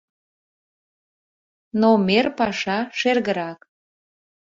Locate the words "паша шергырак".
2.37-3.59